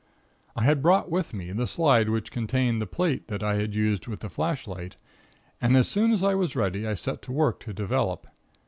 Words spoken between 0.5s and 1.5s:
"I had brought with